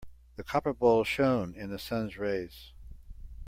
[0.35, 2.71] The copper bowl shone in the sun's rays.